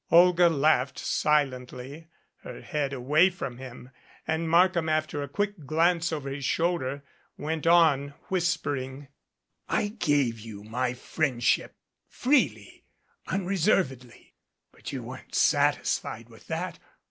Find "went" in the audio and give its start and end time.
7.37-7.67